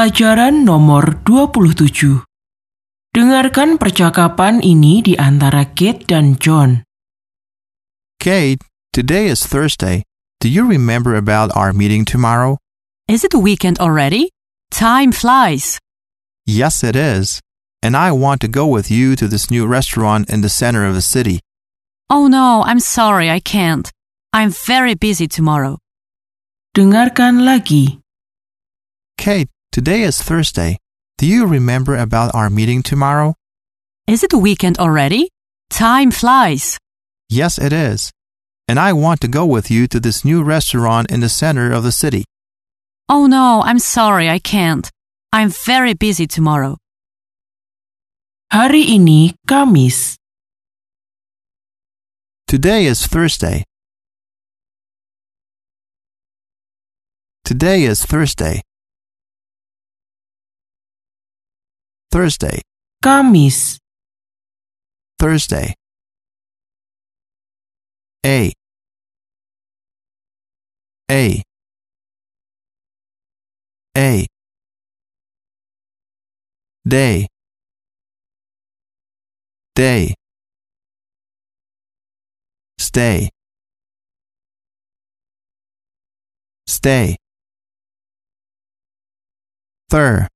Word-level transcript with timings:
Pelajaran 0.00 0.64
nomor 0.64 1.20
27 1.28 2.24
Dengarkan 3.12 3.76
percakapan 3.76 4.64
ini 4.64 5.04
di 5.04 5.12
antara 5.12 5.68
Kate 5.76 6.08
dan 6.08 6.40
John. 6.40 6.88
Kate, 8.16 8.64
today 8.96 9.28
is 9.28 9.44
Thursday. 9.44 10.08
Do 10.40 10.48
you 10.48 10.64
remember 10.64 11.20
about 11.20 11.52
our 11.52 11.76
meeting 11.76 12.08
tomorrow? 12.08 12.56
Is 13.12 13.28
it 13.28 13.36
the 13.36 13.44
weekend 13.44 13.76
already? 13.76 14.32
Time 14.72 15.12
flies. 15.12 15.76
Yes, 16.48 16.80
it 16.80 16.96
is. 16.96 17.44
And 17.84 17.92
I 17.92 18.08
want 18.16 18.40
to 18.40 18.48
go 18.48 18.64
with 18.64 18.88
you 18.88 19.12
to 19.20 19.28
this 19.28 19.52
new 19.52 19.68
restaurant 19.68 20.32
in 20.32 20.40
the 20.40 20.48
center 20.48 20.88
of 20.88 20.96
the 20.96 21.04
city. 21.04 21.44
Oh 22.08 22.24
no, 22.24 22.64
I'm 22.64 22.80
sorry, 22.80 23.28
I 23.28 23.44
can't. 23.44 23.84
I'm 24.32 24.48
very 24.48 24.96
busy 24.96 25.28
tomorrow. 25.28 25.76
Dengarkan 26.72 27.44
lagi. 27.44 28.00
Kate, 29.20 29.52
today 29.72 30.02
is 30.02 30.22
Thursday. 30.22 30.78
Do 31.18 31.26
you 31.26 31.46
remember 31.46 31.96
about 31.96 32.34
our 32.34 32.50
meeting 32.50 32.82
tomorrow? 32.82 33.34
Is 34.06 34.24
it 34.24 34.30
the 34.30 34.38
weekend 34.38 34.78
already? 34.78 35.28
Time 35.70 36.10
flies. 36.10 36.78
Yes, 37.28 37.58
it 37.58 37.72
is. 37.72 38.10
And 38.66 38.78
I 38.78 38.92
want 38.92 39.20
to 39.20 39.28
go 39.28 39.46
with 39.46 39.70
you 39.70 39.86
to 39.88 40.00
this 40.00 40.24
new 40.24 40.42
restaurant 40.42 41.10
in 41.10 41.20
the 41.20 41.28
center 41.28 41.72
of 41.72 41.82
the 41.82 41.92
city. 41.92 42.24
Oh 43.08 43.26
no, 43.26 43.62
I'm 43.64 43.78
sorry, 43.78 44.28
I 44.28 44.38
can't. 44.38 44.88
I'm 45.32 45.50
very 45.50 45.94
busy 45.94 46.26
tomorrow. 46.26 46.76
Hari 48.52 48.84
ini 48.98 49.34
Kamis. 49.46 50.16
Today 52.46 52.86
is 52.86 53.06
Thursday. 53.06 53.64
Today 57.44 57.82
is 57.82 58.04
Thursday. 58.04 58.62
Thursday, 62.10 62.60
Kamis. 63.04 63.78
Thursday. 65.18 65.74
A. 68.24 68.52
A. 71.10 71.42
A. 73.96 74.26
Day. 76.88 77.26
Day. 79.74 80.14
Stay. 82.78 83.28
Stay. 86.66 87.16
Thir. 89.90 90.28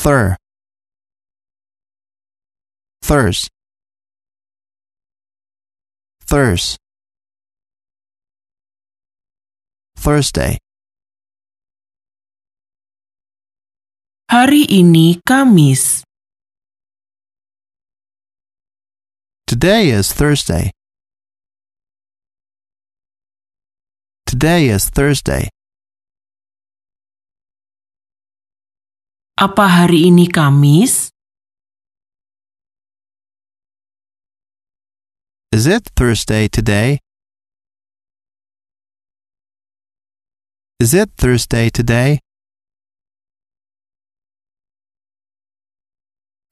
Thir. 0.00 0.34
Thurs. 3.02 3.48
Thurs. 6.24 6.78
Thursday. 10.00 10.56
Hari 14.32 14.64
ini 14.72 15.20
Kamis. 15.20 16.00
Today 19.44 19.92
is 19.92 20.16
Thursday. 20.16 20.72
Today 24.24 24.72
is 24.72 24.88
Thursday. 24.88 25.52
Apa 29.40 29.64
hari 29.64 30.12
ini 30.12 30.28
Kamis? 30.28 31.08
Is 35.48 35.64
it 35.64 35.88
Thursday 35.96 36.44
today? 36.44 37.00
Is 40.76 40.92
it 40.92 41.16
Thursday 41.16 41.72
today? 41.72 42.20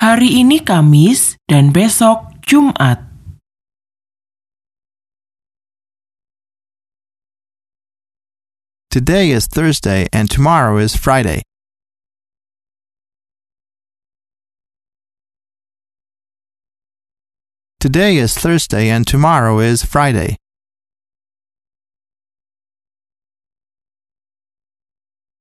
Hari 0.01 0.41
ini 0.41 0.65
Kamis 0.65 1.37
dan 1.45 1.77
besok 1.77 2.41
Jumat. 2.41 3.05
Today 8.89 9.37
is 9.37 9.45
Thursday 9.45 10.09
and 10.09 10.33
tomorrow 10.33 10.81
is 10.81 10.97
Friday. 10.97 11.45
Today 17.81 18.17
is 18.17 18.35
Thursday 18.35 18.91
and 18.91 19.07
tomorrow 19.07 19.63
is 19.63 19.87
Friday. 19.87 20.35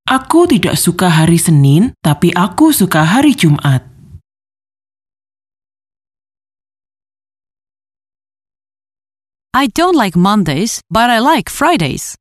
Aku 0.05 0.45
tidak 0.45 0.77
suka 0.77 1.09
hari 1.09 1.41
Senin, 1.41 1.97
tapi 2.05 2.29
aku 2.37 2.69
suka 2.69 3.09
hari 3.09 3.33
Jumat. 3.33 3.81
I 9.57 9.65
don't 9.73 9.97
like 9.97 10.13
Mondays, 10.13 10.85
but 10.93 11.09
I 11.09 11.17
like 11.17 11.49
Fridays. 11.49 12.13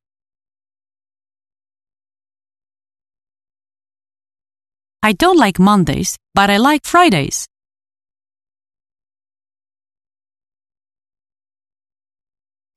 I 5.05 5.13
don't 5.13 5.37
like 5.37 5.61
Mondays, 5.61 6.17
but 6.33 6.49
I 6.49 6.57
like 6.57 6.89
Fridays. 6.89 7.45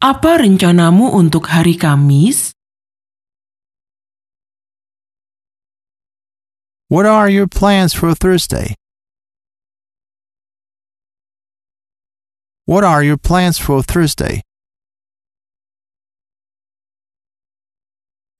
Apa 0.01 0.41
rencanamu 0.41 1.13
untuk 1.13 1.53
hari 1.53 1.77
Kamis? 1.77 2.57
What 6.89 7.05
are 7.05 7.29
your 7.29 7.45
plans 7.45 7.93
for 7.93 8.17
Thursday? 8.17 8.81
What 12.65 12.81
are 12.81 13.05
your 13.05 13.21
plans 13.21 13.61
for 13.61 13.85
Thursday? 13.85 14.41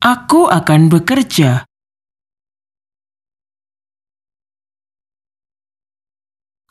Aku 0.01 0.49
akan 0.49 0.89
bekerja. 0.89 1.69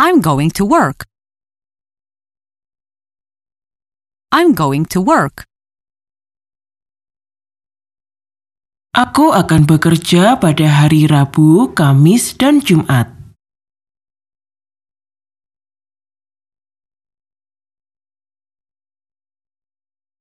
I'm 0.02 0.18
going 0.18 0.50
to 0.58 0.66
work. 0.66 1.09
I'm 4.32 4.54
going 4.54 4.86
to 4.94 5.02
work. 5.02 5.50
Aku 8.94 9.34
akan 9.34 9.66
bekerja 9.66 10.38
pada 10.38 10.66
hari 10.70 11.10
Rabu, 11.10 11.74
Kamis, 11.74 12.38
dan 12.38 12.62
Jumat. 12.62 13.10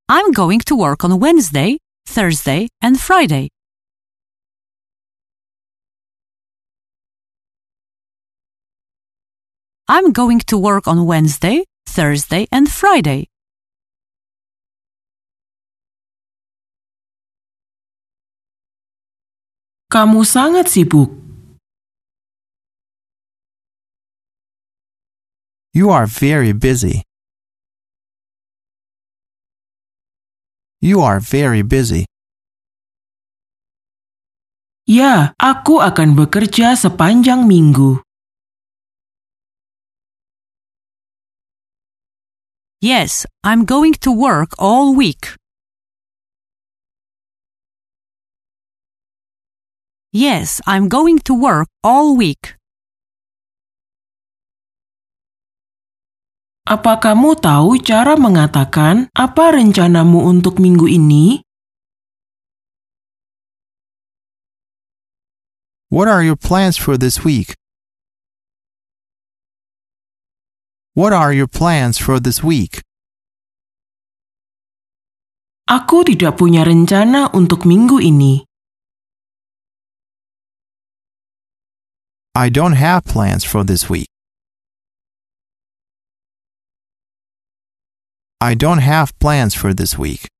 I'm 0.09 0.33
going 0.33 0.65
to 0.73 0.75
work 0.77 1.05
on 1.05 1.21
Wednesday, 1.21 1.77
Thursday, 2.09 2.73
and 2.81 2.97
Friday. 2.97 3.53
I'm 9.85 10.13
going 10.17 10.41
to 10.49 10.57
work 10.57 10.89
on 10.89 11.05
Wednesday, 11.05 11.65
Thursday, 11.85 12.49
and 12.49 12.73
Friday. 12.73 13.29
Kamu 19.89 20.21
sangat 20.21 20.69
sibuk. 20.69 21.09
You 25.73 25.89
are 25.89 26.05
very 26.05 26.53
busy. 26.53 27.09
You 30.85 31.01
are 31.01 31.25
very 31.25 31.65
busy. 31.65 32.05
Ya, 34.85 35.33
aku 35.41 35.81
akan 35.81 36.13
bekerja 36.21 36.77
sepanjang 36.77 37.49
minggu. 37.49 38.05
Yes, 42.85 43.25
I'm 43.41 43.65
going 43.65 43.97
to 44.05 44.13
work 44.13 44.53
all 44.61 44.93
week. 44.93 45.33
Yes, 50.09 50.65
I'm 50.65 50.89
going 50.89 51.21
to 51.29 51.37
work 51.37 51.69
all 51.85 52.17
week. 52.17 52.57
Apa 56.65 56.97
kamu 56.97 57.37
tahu 57.37 57.77
cara 57.85 58.17
mengatakan 58.17 59.13
apa 59.13 59.53
rencanamu 59.53 60.25
untuk 60.25 60.65
minggu 60.65 60.89
ini? 60.89 61.45
What 65.93 66.09
are 66.09 66.25
your 66.25 66.41
plans 66.41 66.81
for 66.81 66.97
this 66.97 67.21
week? 67.21 67.53
What 70.97 71.13
are 71.13 71.37
your 71.37 71.53
plans 71.53 72.01
for 72.01 72.17
this 72.17 72.41
week? 72.41 72.81
Aku 75.69 76.01
tidak 76.01 76.41
punya 76.41 76.65
rencana 76.65 77.29
untuk 77.37 77.69
minggu 77.69 78.01
ini. 78.01 78.48
I 82.39 82.51
don't 82.51 82.79
have 82.79 83.03
plans 83.05 83.43
for 83.43 83.65
this 83.65 83.91
week. 83.91 84.07
I 88.41 88.55
don't 88.55 88.79
have 88.79 89.11
plans 89.19 89.59
for 89.59 89.75
this 89.75 89.99
week. 89.99 90.31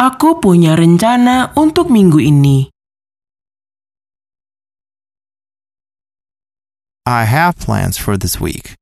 Aku 0.00 0.40
punya 0.40 0.72
rencana 0.72 1.52
untuk 1.52 1.92
minggu 1.92 2.16
ini. 2.16 2.72
I 7.04 7.28
have 7.28 7.60
plans 7.60 8.00
for 8.00 8.16
this 8.16 8.40
week. 8.40 8.72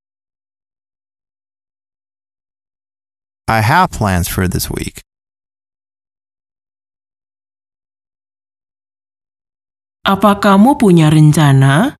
I 3.50 3.58
have 3.58 3.90
plans 3.90 4.30
for 4.30 4.46
this 4.46 4.70
week. 4.70 5.03
Apa 10.04 10.36
kamu 10.36 10.76
punya 10.76 11.08
rencana? 11.08 11.96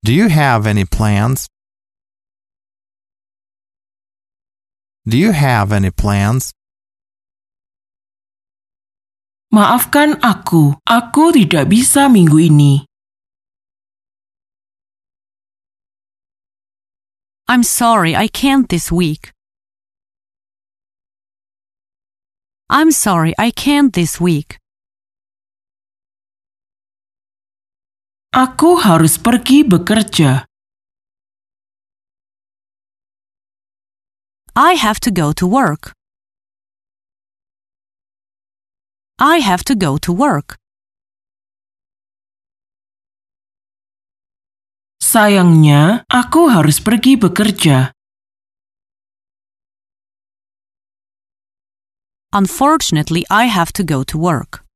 Do 0.00 0.16
you 0.16 0.32
have 0.32 0.64
any 0.64 0.88
plans? 0.88 1.44
Do 5.04 5.20
you 5.20 5.36
have 5.36 5.76
any 5.76 5.92
plans? 5.92 6.56
Maafkan 9.52 10.24
aku, 10.24 10.80
aku 10.88 11.36
tidak 11.36 11.68
bisa 11.68 12.08
minggu 12.08 12.48
ini. 12.48 12.88
I'm 17.44 17.60
sorry, 17.60 18.16
I 18.16 18.32
can't 18.32 18.72
this 18.72 18.88
week. 18.88 19.36
I'm 22.72 22.88
sorry, 22.88 23.36
I 23.36 23.52
can't 23.52 23.92
this 23.92 24.16
week. 24.16 24.56
Aku 28.28 28.76
harus 28.76 29.16
pergi 29.16 29.64
bekerja. 29.64 30.44
I 34.52 34.76
have 34.76 35.00
to 35.00 35.08
go 35.08 35.32
to 35.32 35.48
work. 35.48 35.96
I 39.16 39.40
have 39.40 39.64
to 39.64 39.74
go 39.74 39.96
to 40.04 40.12
work. 40.12 40.60
Sayangnya, 45.00 46.04
aku 46.12 46.52
harus 46.52 46.84
pergi 46.84 47.16
bekerja. 47.16 47.96
Unfortunately, 52.36 53.24
I 53.32 53.48
have 53.48 53.72
to 53.72 53.80
go 53.80 54.04
to 54.04 54.20
work. 54.20 54.67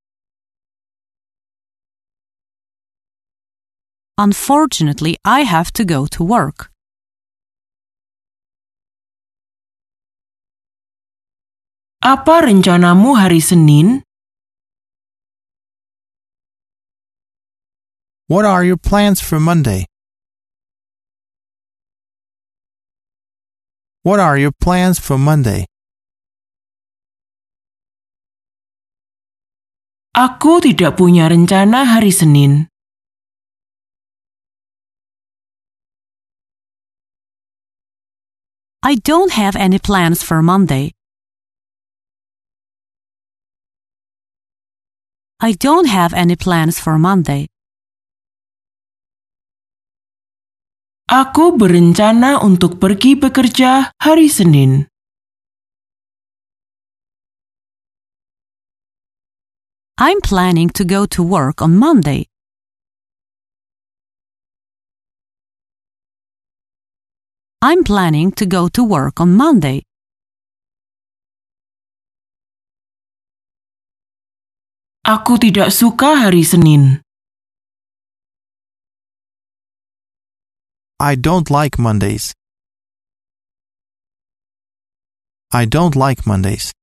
Unfortunately, 4.22 5.16
I 5.24 5.40
have 5.42 5.72
to 5.74 5.82
go 5.84 6.06
to 6.14 6.22
work. 6.22 6.70
Apa 12.06 12.46
rencanamu 12.46 13.18
hari 13.18 13.42
Senin? 13.42 14.06
What 18.30 18.46
are 18.46 18.62
your 18.62 18.78
plans 18.78 19.18
for 19.18 19.42
Monday? 19.42 19.90
What 24.06 24.22
are 24.22 24.38
your 24.38 24.54
plans 24.54 25.02
for 25.02 25.18
Monday? 25.18 25.66
Aku 30.14 30.62
tidak 30.62 30.94
punya 30.94 31.26
rencana 31.26 31.90
hari 31.90 32.14
Senin. 32.14 32.71
I 38.82 38.96
don't 38.96 39.30
have 39.30 39.54
any 39.54 39.78
plans 39.78 40.26
for 40.26 40.42
Monday. 40.42 40.90
I 45.38 45.54
don't 45.54 45.86
have 45.86 46.10
any 46.10 46.34
plans 46.34 46.82
for 46.82 46.98
Monday. 46.98 47.46
Aku 51.06 51.54
berencana 51.54 52.42
untuk 52.42 52.82
pergi 52.82 53.14
bekerja 53.14 53.94
hari 54.02 54.26
Senin. 54.26 54.90
I'm 59.94 60.18
planning 60.18 60.74
to 60.74 60.82
go 60.82 61.06
to 61.06 61.22
work 61.22 61.62
on 61.62 61.78
Monday. 61.78 62.31
I'm 67.62 67.84
planning 67.84 68.32
to 68.42 68.44
go 68.44 68.66
to 68.74 68.82
work 68.82 69.22
on 69.22 69.38
Monday. 69.38 69.86
Aku 75.06 75.38
tidak 75.38 75.70
suka 75.70 76.26
hari 76.26 76.42
Senin. 76.42 77.06
I 80.98 81.14
don't 81.14 81.54
like 81.54 81.78
Mondays. 81.78 82.34
I 85.54 85.62
don't 85.62 85.94
like 85.94 86.26
Mondays. 86.26 86.74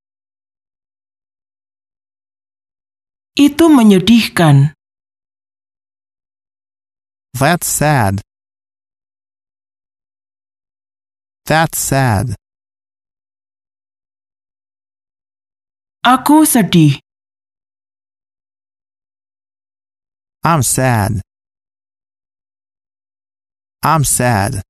Itu 3.35 3.67
menyedihkan. 3.67 4.71
That's 7.35 7.67
sad. 7.67 8.23
That's 11.49 11.81
sad. 11.81 12.37
Aku 16.05 16.45
sedih. 16.45 17.01
I'm 20.45 20.61
sad. 20.61 21.25
I'm 23.81 24.05
sad. 24.05 24.61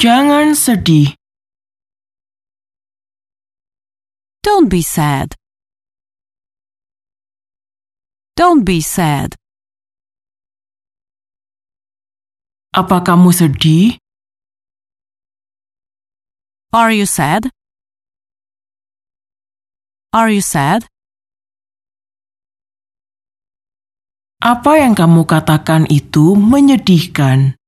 Jangan 0.00 0.56
sedih. 0.56 1.12
Don't 4.40 4.72
be 4.72 4.80
sad. 4.80 5.36
Don't 8.32 8.64
be 8.64 8.80
sad. 8.80 9.36
Apa 12.72 13.04
kamu 13.04 13.28
sedih? 13.36 14.01
Are 16.72 16.88
you 16.88 17.04
sad? 17.04 17.52
Are 20.16 20.32
you 20.32 20.40
sad? 20.40 20.88
Apa 24.40 24.80
yang 24.80 24.96
kamu 24.96 25.28
katakan 25.28 25.84
itu 25.92 26.32
menyedihkan. 26.32 27.60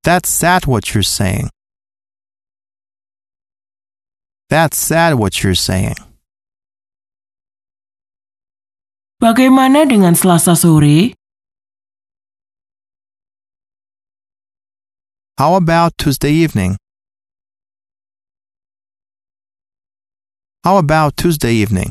That's 0.00 0.32
sad 0.32 0.64
what 0.64 0.96
you're 0.96 1.04
saying. 1.04 1.52
That's 4.48 4.80
sad 4.80 5.20
what 5.20 5.44
you're 5.44 5.52
saying. 5.56 6.00
Bagaimana 9.20 9.84
dengan 9.84 10.16
Selasa 10.16 10.56
sore? 10.56 11.12
How 15.36 15.56
about 15.58 15.98
Tuesday 15.98 16.30
evening? 16.30 16.76
How 20.62 20.78
about 20.78 21.16
Tuesday 21.18 21.54
evening? 21.58 21.90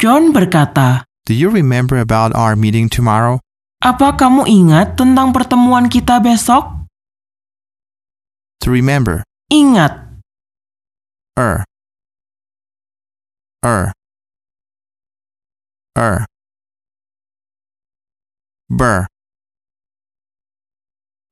John 0.00 0.32
berkata, 0.32 1.04
Do 1.28 1.36
you 1.36 1.52
remember 1.52 2.00
about 2.00 2.34
our 2.34 2.56
meeting 2.56 2.88
tomorrow? 2.88 3.38
apa 3.82 4.14
kamu 4.14 4.46
ingat 4.46 4.94
tentang 4.94 5.34
pertemuan 5.34 5.90
kita 5.90 6.22
besok? 6.22 6.86
To 8.62 8.70
remember. 8.70 9.26
Ingat, 9.50 9.98
Er. 11.36 11.66
Er. 13.64 13.92
Er. 15.98 16.26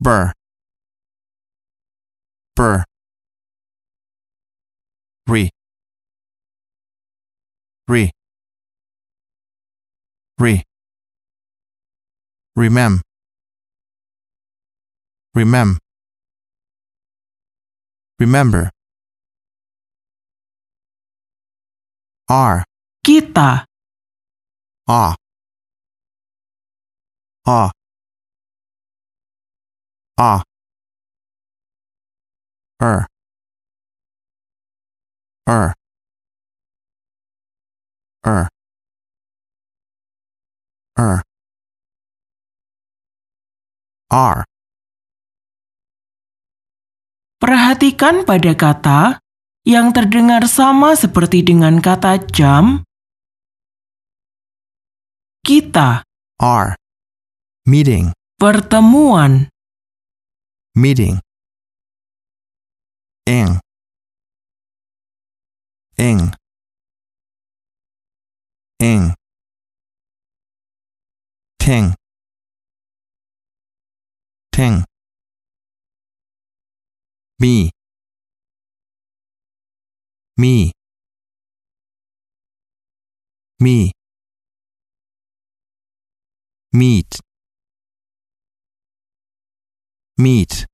Burr. 0.01 0.33
Burr. 2.57 2.85
Re. 5.27 5.51
Re. 7.87 8.11
Re. 10.39 10.63
Remem. 12.57 13.01
Remem. 15.37 15.77
Remember. 18.19 18.71
R. 22.29 22.65
Kita. 23.05 23.65
Ah. 24.89 25.15
Ah. 27.47 27.71
Ah. 30.21 30.45
Er. 32.77 33.09
Er. 35.49 35.73
Er. 38.29 38.45
Er. 41.01 41.21
R. 44.13 44.37
Perhatikan 47.41 48.29
pada 48.29 48.53
kata 48.53 49.01
yang 49.65 49.97
terdengar 49.97 50.45
sama 50.45 51.01
seperti 51.01 51.41
dengan 51.41 51.81
kata 51.81 52.21
jam. 52.29 52.85
Kita, 55.41 56.05
R. 56.37 56.77
Meeting. 57.65 58.13
pertemuan, 58.41 59.50
Meeting. 60.81 61.21
Ing. 63.27 63.61
Ing. 65.99 66.33
Ing. 68.81 69.15
Ting. 71.59 71.95
Ting. 74.53 74.85
Me. 77.39 77.71
Me. 80.39 80.73
Me. 83.61 83.93
Meet. 86.73 87.21
Meet. 90.17 90.70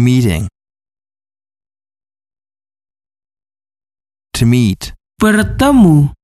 Meeting. 0.00 0.48
To 4.32 4.48
meet. 4.48 4.96
bertemu. 5.20 6.16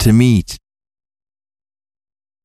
To 0.00 0.08
meet. 0.08 0.56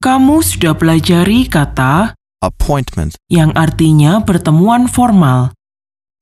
Kamu 0.03 0.43
sudah 0.43 0.75
pelajari 0.75 1.47
kata 1.47 2.11
Appointment. 2.43 3.15
yang 3.31 3.55
artinya 3.55 4.19
pertemuan 4.27 4.91
formal. 4.91 5.55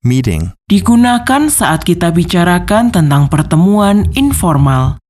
Meeting. 0.06 0.54
Digunakan 0.70 1.50
saat 1.50 1.82
kita 1.82 2.14
bicarakan 2.14 2.94
tentang 2.94 3.26
pertemuan 3.26 4.06
informal. 4.14 5.02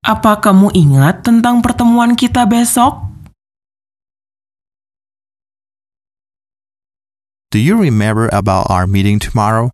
Apa 0.00 0.40
kamu 0.40 0.72
ingat 0.72 1.28
tentang 1.28 1.60
pertemuan 1.60 2.16
kita 2.16 2.48
besok? 2.48 3.07
Do 7.50 7.58
you 7.58 7.80
remember 7.80 8.28
about 8.30 8.68
our 8.68 8.86
meeting 8.86 9.18
tomorrow? 9.18 9.70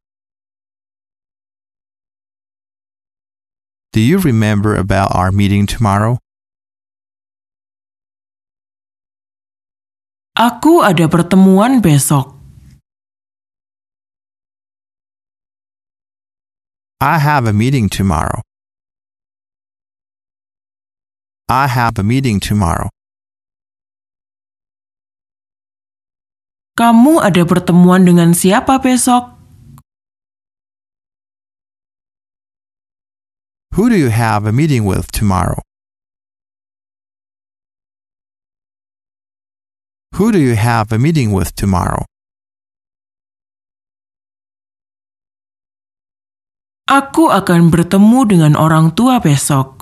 Do 3.93 3.99
you 4.01 4.19
remember 4.19 4.77
about 4.77 5.11
our 5.11 5.33
meeting 5.33 5.67
tomorrow? 5.67 6.23
Aku 10.39 10.87
ada 10.87 11.11
pertemuan 11.11 11.83
besok. 11.83 12.39
I 17.03 17.19
have 17.19 17.51
a 17.51 17.53
meeting 17.53 17.91
tomorrow. 17.91 18.39
I 21.51 21.67
have 21.67 21.99
a 21.99 22.07
meeting 22.07 22.39
tomorrow. 22.39 22.91
Kamu 26.75 27.23
ada 27.23 27.47
pertemuan 27.47 28.03
dengan 28.03 28.35
siapa 28.35 28.83
besok? 28.83 29.31
Who 33.79 33.87
do 33.87 33.95
you 33.95 34.11
have 34.11 34.43
a 34.43 34.51
meeting 34.51 34.83
with 34.83 35.07
tomorrow? 35.15 35.63
Who 40.19 40.35
do 40.35 40.39
you 40.43 40.59
have 40.59 40.91
a 40.91 40.99
meeting 40.99 41.31
with 41.31 41.55
tomorrow? 41.55 42.07
Aku 46.91 47.31
akan 47.31 47.71
bertemu 47.71 48.21
dengan 48.27 48.53
orang 48.55 48.95
tua 48.95 49.23
besok. 49.23 49.74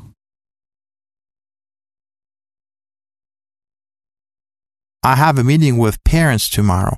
I 5.02 5.16
have 5.16 5.36
a 5.36 5.42
meeting 5.42 5.78
with 5.78 5.98
parents 6.04 6.48
tomorrow. 6.48 6.94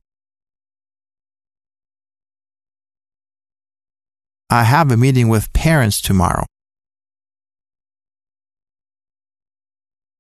I 4.51 4.65
have 4.65 4.93
a 4.93 4.97
meeting 5.01 5.33
with 5.33 5.49
parents 5.57 6.05
tomorrow. 6.05 6.45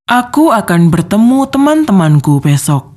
Aku 0.09 0.49
akan 0.49 0.89
bertemu 0.89 1.45
teman-temanku 1.53 2.41
besok. 2.41 2.89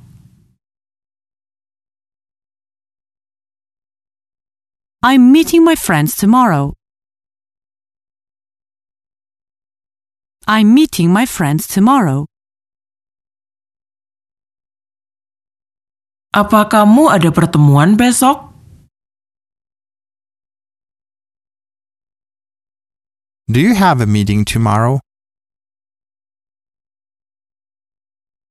I'm 5.04 5.28
meeting 5.28 5.68
my 5.68 5.76
friends 5.76 6.16
tomorrow. 6.16 6.72
I'm 10.48 10.72
meeting 10.72 11.12
my 11.12 11.28
friends 11.28 11.68
tomorrow. 11.68 12.24
Apa 16.28 16.68
kamu 16.68 17.08
ada 17.08 17.32
pertemuan 17.32 17.96
besok? 17.96 18.52
Do 23.48 23.64
you 23.64 23.72
have 23.72 24.04
a 24.04 24.06
meeting 24.06 24.44
tomorrow? 24.44 25.00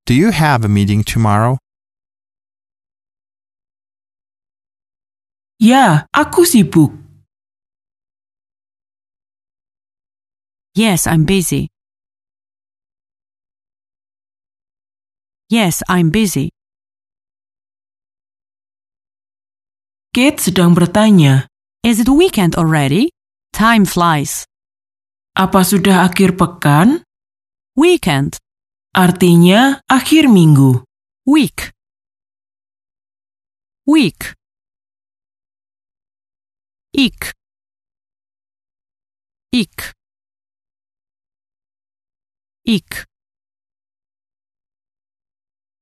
Do 0.10 0.17
you 0.17 0.34
have 0.34 0.65
a 0.65 0.72
meeting 0.74 1.05
tomorrow? 1.05 1.62
Ya, 5.62 6.10
aku 6.10 6.50
sibuk. 6.50 6.98
Yes, 10.74 11.05
I'm 11.05 11.29
busy. 11.29 11.69
Yes, 15.50 15.86
I'm 15.86 16.10
busy. 16.10 16.56
Kate 20.17 20.41
sedang 20.41 20.74
bertanya, 20.74 21.45
Is 21.86 22.01
it 22.01 22.09
weekend 22.09 22.57
already? 22.57 23.13
Time 23.53 23.86
flies. 23.86 24.50
apa 25.38 25.62
sudah 25.62 26.09
akhir 26.09 26.33
pekan? 26.33 27.05
Weekend. 27.77 28.41
Artinya 28.97 29.77
akhir 29.86 30.25
minggu. 30.25 30.81
Week. 31.29 31.69
Week. 33.86 34.33
Ik. 36.97 37.38
Ik. 39.53 39.93
Ik. 42.65 43.05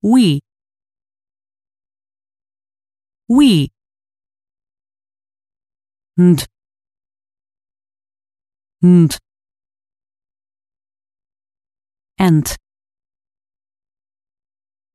We. 0.04 0.44
We. 3.32 3.75
And. 6.18 6.48
And. 8.82 9.18
And. 12.18 12.48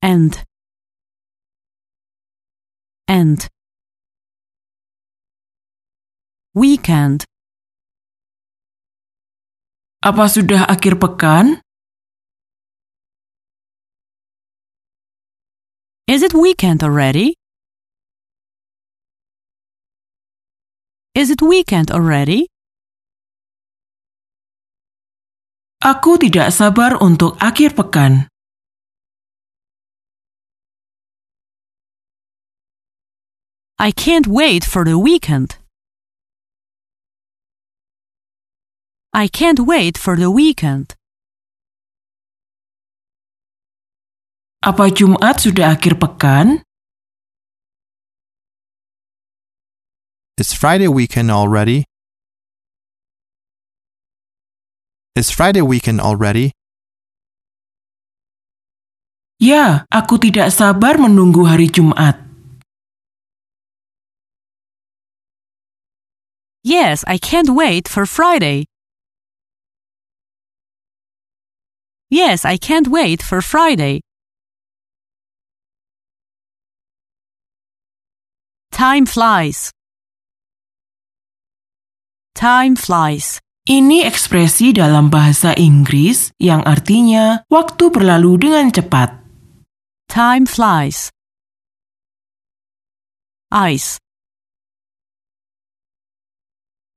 And. 0.00 0.32
And. 3.04 3.40
Weekend. 6.56 7.28
Apa 10.00 10.24
sudah 10.32 10.64
akhir 10.72 10.96
pekan? 10.96 11.60
Is 16.08 16.24
it 16.24 16.32
weekend 16.32 16.80
already? 16.80 17.39
Is 21.10 21.26
it 21.28 21.42
weekend 21.42 21.90
already? 21.90 22.46
Aku 25.82 26.22
tidak 26.22 26.54
sabar 26.54 26.94
untuk 27.02 27.34
akhir 27.42 27.74
pekan. 27.74 28.30
I 33.82 33.90
can't 33.90 34.30
wait 34.30 34.62
for 34.62 34.86
the 34.86 35.02
weekend. 35.02 35.58
I 39.10 39.26
can't 39.26 39.66
wait 39.66 39.98
for 39.98 40.14
the 40.14 40.30
weekend. 40.30 40.94
Apa 44.62 44.94
Jumat 44.94 45.42
sudah 45.42 45.74
akhir 45.74 45.98
pekan? 45.98 46.62
It's 50.40 50.54
Friday 50.54 50.88
weekend 50.88 51.30
already. 51.30 51.84
It's 55.14 55.28
Friday 55.28 55.60
weekend 55.60 56.00
already. 56.00 56.56
Ya, 59.36 59.84
aku 59.92 60.16
tidak 60.16 60.48
sabar 60.48 60.96
menunggu 60.96 61.44
hari 61.44 61.68
Jumat. 61.68 62.16
Yes, 66.64 67.04
I 67.04 67.20
can't 67.20 67.52
wait 67.52 67.84
for 67.84 68.08
Friday. 68.08 68.64
Yes, 72.08 72.48
I 72.48 72.56
can't 72.56 72.88
wait 72.88 73.20
for 73.20 73.44
Friday. 73.44 74.00
Time 78.72 79.04
flies. 79.04 79.68
Time 82.34 82.78
flies. 82.78 83.42
Ini 83.66 84.06
ekspresi 84.06 84.72
dalam 84.72 85.12
bahasa 85.12 85.54
Inggris 85.54 86.32
yang 86.40 86.64
artinya 86.64 87.44
waktu 87.50 87.90
berlalu 87.90 88.48
dengan 88.48 88.70
cepat. 88.72 89.14
Time 90.10 90.46
flies. 90.46 91.10
Ice. 93.50 93.98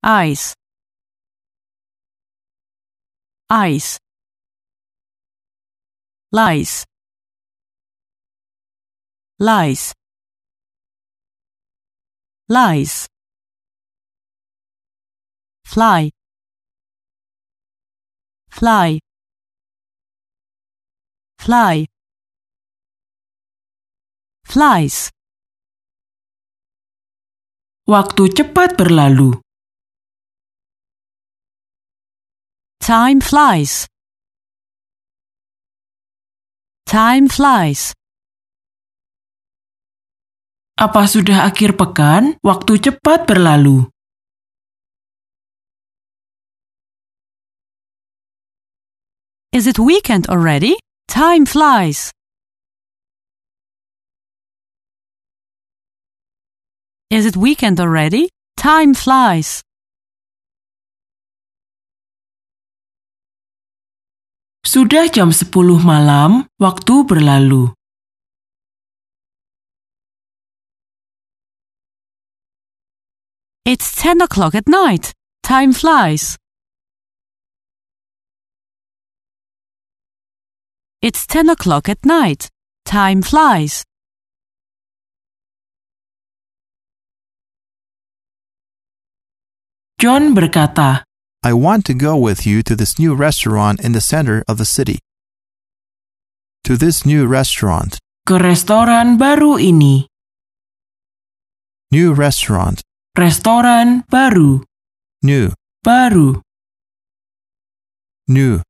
Ice. 0.01 0.53
Ice. 3.49 3.97
Lies. 6.33 6.85
Lies. 9.37 9.93
Lies. 12.49 13.12
Fly. 15.63 16.11
Fly. 18.49 18.99
Fly. 21.39 21.75
Flies. 24.45 25.09
Waktu 27.83 28.23
cepat 28.31 28.79
berlalu. 28.79 29.43
Time 32.83 33.23
flies. 33.23 33.87
Time 36.83 37.31
flies. 37.31 37.95
Apa 40.77 41.07
sudah 41.07 41.47
akhir 41.47 41.79
pekan? 41.79 42.35
Waktu 42.43 42.77
cepat 42.81 43.25
berlalu. 43.29 43.92
Is 49.53 49.67
it 49.67 49.77
weekend 49.77 50.25
already? 50.33 50.73
Time 51.07 51.45
flies. 51.45 52.09
Is 57.11 57.27
it 57.29 57.37
weekend 57.37 57.79
already? 57.79 58.33
Time 58.57 58.97
flies. 58.97 59.61
Sudah 64.65 65.05
jam 65.13 65.29
10 65.29 65.53
malam, 65.85 66.49
waktu 66.57 67.05
berlalu. 67.05 67.77
It's 73.69 73.93
10 74.01 74.25
o'clock 74.25 74.57
at 74.57 74.65
night. 74.65 75.13
Time 75.45 75.77
flies. 75.77 76.41
It's 81.03 81.27
10 81.27 81.49
o'clock 81.49 81.89
at 81.89 82.05
night. 82.05 82.47
Time 82.85 83.21
flies. 83.21 83.83
John 89.99 90.33
berkata, 90.33 91.03
I 91.43 91.51
want 91.51 91.83
to 91.87 91.93
go 91.93 92.15
with 92.15 92.47
you 92.47 92.63
to 92.63 92.73
this 92.73 92.97
new 92.97 93.15
restaurant 93.15 93.83
in 93.83 93.91
the 93.91 93.99
center 93.99 94.45
of 94.47 94.55
the 94.55 94.63
city. 94.63 94.99
To 96.63 96.77
this 96.77 97.05
new 97.05 97.27
restaurant. 97.27 97.99
ke 98.23 98.39
restoran 98.39 99.19
baru 99.19 99.59
ini. 99.59 100.07
New 101.91 102.15
restaurant. 102.15 102.79
Restoran 103.19 104.07
baru. 104.07 104.63
New. 105.19 105.51
Baru. 105.83 106.39
New. 108.31 108.63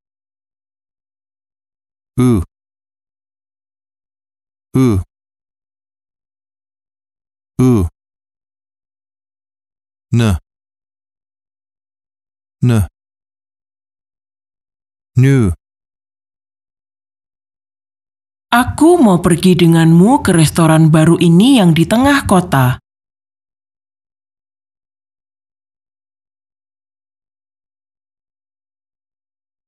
Ooh. 2.14 2.46
Ooh. 4.78 5.02
Ooh. 7.58 7.86
N. 10.14 10.38
N. 12.62 12.70
New. 15.18 15.50
Aku 18.54 19.02
mau 19.02 19.18
pergi 19.18 19.58
denganmu 19.58 20.22
ke 20.22 20.30
restoran 20.30 20.94
baru 20.94 21.18
ini 21.18 21.58
yang 21.58 21.74
di 21.74 21.82
tengah 21.82 22.22
kota. 22.30 22.78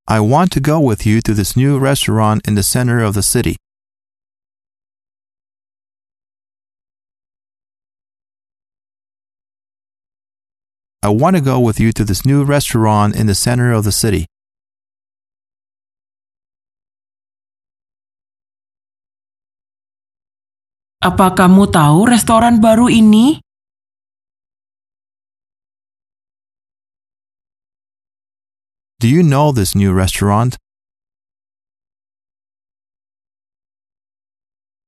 I 0.09 0.21
want 0.21 0.53
to 0.53 0.61
go 0.61 0.79
with 0.79 1.05
you 1.05 1.21
to 1.23 1.35
this 1.35 1.57
new 1.57 1.81
restaurant 1.81 2.47
in 2.47 2.55
the 2.55 2.63
center 2.63 3.03
of 3.03 3.15
the 3.15 3.25
city. 3.25 3.57
I 11.03 11.09
want 11.09 11.35
to 11.35 11.43
go 11.43 11.59
with 11.59 11.81
you 11.81 11.91
to 11.91 12.05
this 12.05 12.25
new 12.25 12.45
restaurant 12.45 13.17
in 13.17 13.27
the 13.27 13.35
center 13.35 13.73
of 13.73 13.83
the 13.83 13.91
city. 13.91 14.27
Apa 21.03 21.35
kamu 21.35 21.67
tahu 21.67 22.07
restoran 22.07 22.63
baru 22.63 22.87
ini? 22.87 23.46
Do 28.99 29.09
you 29.09 29.23
know 29.23 29.53
this 29.53 29.75
new 29.75 29.93
restaurant? 29.93 30.57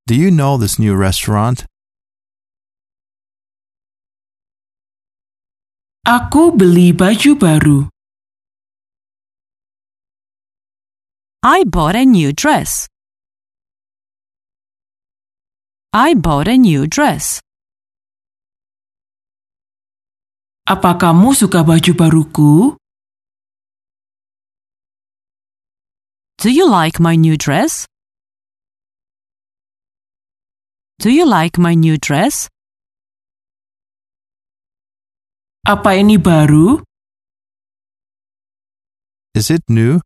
Do 0.06 0.14
you 0.14 0.30
know 0.30 0.56
this 0.56 0.78
new 0.78 0.96
restaurant? 0.96 1.68
Aku 6.08 6.56
beli 6.56 6.96
baju 6.96 7.36
baru. 7.36 7.78
I 11.44 11.68
bought 11.68 11.92
a 11.92 12.08
new 12.08 12.32
dress. 12.32 12.88
I 15.92 16.16
bought 16.16 16.48
a 16.48 16.56
new 16.56 16.88
dress. 16.88 17.44
Apa 20.64 20.96
kamu 20.96 21.36
suka 21.36 21.60
baju 21.60 21.92
baruku? 21.92 22.80
Do 26.38 26.54
you 26.54 26.70
like 26.70 27.00
my 27.00 27.16
new 27.16 27.36
dress? 27.36 27.90
Do 31.02 31.10
you 31.10 31.26
like 31.26 31.58
my 31.58 31.74
new 31.74 31.98
dress? 31.98 32.46
Apa 35.66 35.98
ini 35.98 36.14
baru? 36.14 36.78
Is 39.34 39.50
it 39.50 39.66
new? 39.66 39.98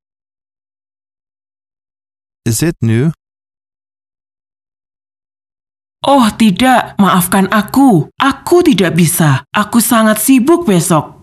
Is 2.48 2.64
it 2.64 2.80
new? 2.80 3.12
Oh 6.02 6.26
tidak, 6.34 6.96
maafkan 6.96 7.52
aku. 7.52 8.08
Aku 8.16 8.64
tidak 8.64 8.96
bisa. 8.96 9.44
Aku 9.52 9.84
sangat 9.84 10.16
sibuk 10.16 10.64
besok. 10.64 11.21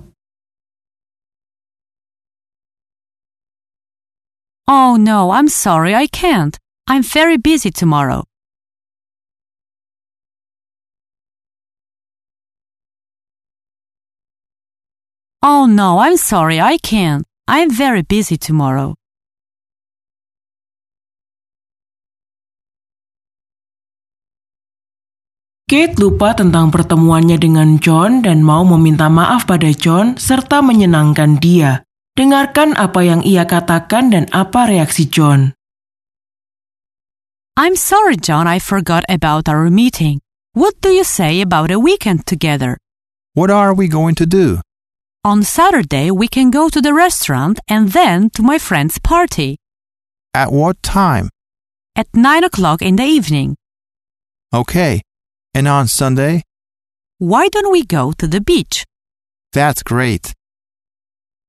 Oh 4.69 5.01
no, 5.01 5.33
I'm 5.33 5.49
sorry, 5.49 5.97
I 5.97 6.05
can't. 6.05 6.53
I'm 6.85 7.01
very 7.01 7.41
busy 7.41 7.73
tomorrow. 7.73 8.21
Oh 15.41 15.65
no, 15.65 15.97
I'm 15.97 16.21
sorry, 16.21 16.61
I 16.61 16.77
can't. 16.77 17.25
I'm 17.49 17.73
very 17.73 18.05
busy 18.05 18.37
tomorrow. 18.37 18.93
Kate 25.65 25.97
lupa 25.97 26.37
tentang 26.37 26.69
pertemuannya 26.69 27.41
dengan 27.41 27.81
John 27.81 28.21
dan 28.21 28.45
mau 28.45 28.61
meminta 28.61 29.09
maaf 29.09 29.49
pada 29.49 29.73
John 29.73 30.13
serta 30.21 30.61
menyenangkan 30.61 31.41
dia. 31.41 31.88
Dengarkan 32.19 32.75
apa 32.75 32.99
yang 32.99 33.23
ia 33.23 33.47
katakan 33.47 34.11
dan 34.11 34.27
apa 34.35 34.67
reaksi 34.67 35.07
John. 35.07 35.55
I'm 37.55 37.79
sorry, 37.79 38.19
John, 38.19 38.43
I 38.43 38.59
forgot 38.59 39.07
about 39.07 39.47
our 39.47 39.71
meeting. 39.71 40.19
What 40.51 40.83
do 40.83 40.91
you 40.91 41.07
say 41.07 41.39
about 41.39 41.71
a 41.71 41.79
weekend 41.79 42.27
together? 42.27 42.75
What 43.39 43.47
are 43.47 43.71
we 43.71 43.87
going 43.87 44.19
to 44.19 44.27
do? 44.27 44.59
On 45.23 45.47
Saturday, 45.47 46.11
we 46.11 46.27
can 46.27 46.51
go 46.51 46.67
to 46.67 46.83
the 46.83 46.91
restaurant 46.91 47.63
and 47.71 47.95
then 47.95 48.27
to 48.35 48.43
my 48.43 48.59
friend's 48.59 48.99
party 48.99 49.55
At 50.35 50.51
what 50.51 50.83
time? 50.83 51.31
at 51.95 52.11
9 52.11 52.43
o'clock 52.43 52.81
in 52.83 52.99
the 52.99 53.07
evening. 53.07 53.55
Okay. 54.51 54.99
And 55.55 55.71
on 55.71 55.87
Sunday? 55.87 56.43
Why 57.19 57.47
don't 57.47 57.71
we 57.71 57.83
go 57.87 58.11
to 58.19 58.27
the 58.27 58.39
beach? 58.43 58.83
That's 59.51 59.83
great. 59.83 60.35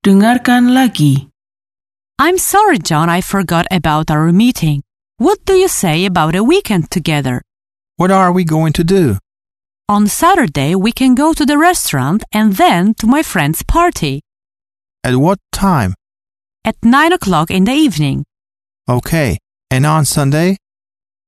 Dengarkan 0.04 0.72
lagi. 0.72 1.28
I'm 2.18 2.38
sorry, 2.38 2.78
John, 2.78 3.10
I 3.10 3.20
forgot 3.20 3.66
about 3.70 4.10
our 4.10 4.32
meeting. 4.32 4.80
What 5.18 5.44
do 5.44 5.52
you 5.52 5.68
say 5.68 6.06
about 6.06 6.34
a 6.34 6.42
weekend 6.42 6.90
together? 6.90 7.42
What 7.96 8.10
are 8.10 8.32
we 8.32 8.44
going 8.44 8.72
to 8.80 8.84
do? 8.84 9.18
On 9.90 10.06
Saturday, 10.08 10.74
we 10.74 10.92
can 10.92 11.14
go 11.14 11.34
to 11.34 11.44
the 11.44 11.58
restaurant 11.58 12.24
and 12.32 12.54
then 12.56 12.94
to 12.94 13.06
my 13.06 13.22
friend's 13.22 13.62
party 13.62 14.22
At 15.04 15.16
what 15.16 15.38
time? 15.52 15.92
at 16.64 16.76
9 16.82 17.12
o'clock 17.12 17.50
in 17.50 17.64
the 17.64 17.72
evening. 17.72 18.24
Okay. 18.88 19.36
And 19.70 19.84
on 19.84 20.04
Sunday? 20.04 20.56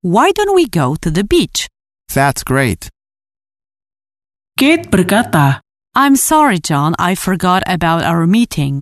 Why 0.01 0.31
don't 0.33 0.55
we 0.55 0.67
go 0.67 0.95
to 0.97 1.11
the 1.11 1.25
beach? 1.25 1.69
That's 2.13 2.43
great. 2.45 2.89
Kate 4.59 4.91
berkata, 4.91 5.61
I'm 5.95 6.17
sorry, 6.17 6.59
John, 6.59 6.95
I 6.99 7.15
forgot 7.15 7.63
about 7.69 8.05
our 8.05 8.25
meeting. 8.27 8.81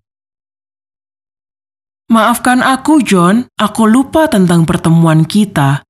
Maafkan 2.10 2.62
aku, 2.62 3.02
John. 3.02 3.50
Aku 3.58 3.86
lupa 3.86 4.26
tentang 4.30 4.66
pertemuan 4.66 5.26
kita. 5.26 5.82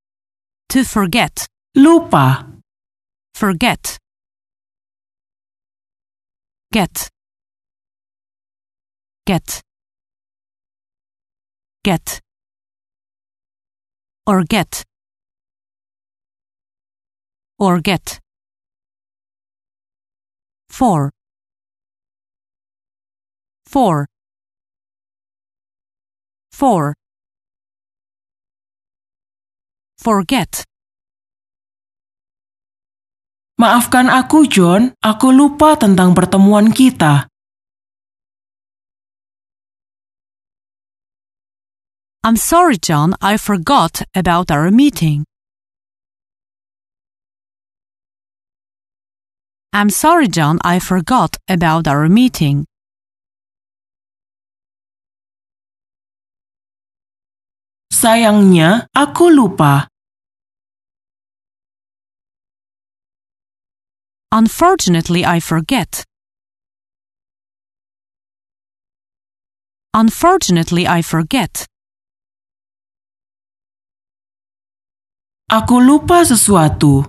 To 0.73 0.81
forget, 0.85 1.49
Lupa. 1.77 2.51
forget. 3.41 3.97
Get, 6.73 7.11
get, 9.27 9.61
get, 11.83 12.21
or 14.27 14.45
get, 14.45 14.85
or 17.59 17.81
get. 17.81 18.21
For, 20.81 21.13
for, 23.69 24.09
for, 26.57 26.97
forget. 30.01 30.65
Maafkan 33.61 34.09
aku, 34.09 34.49
John. 34.49 34.97
Aku 35.05 35.29
lupa 35.37 35.77
tentang 35.77 36.17
pertemuan 36.17 36.73
kita. 36.73 37.29
I'm 42.25 42.41
sorry, 42.41 42.81
John, 42.81 43.13
I 43.21 43.37
forgot 43.37 44.09
about 44.17 44.49
our 44.49 44.73
meeting. 44.73 45.29
I'm 49.73 49.89
sorry, 49.89 50.27
John, 50.27 50.59
I 50.65 50.81
forgot 50.81 51.37
about 51.49 51.87
our 51.87 52.09
meeting. 52.09 52.67
Sayangnya, 57.93 58.87
aku 58.97 59.31
lupa. 59.31 59.87
Unfortunately, 64.33 65.25
I 65.25 65.39
forget. 65.39 66.03
Unfortunately, 69.95 70.87
I 70.87 71.03
forget. 71.03 71.67
Aku 75.51 75.79
lupa 75.83 76.23
sesuatu. 76.27 77.07